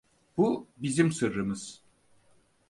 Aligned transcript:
Bu 0.37 0.67
bizim 0.77 1.11
sırrımız. 1.11 1.81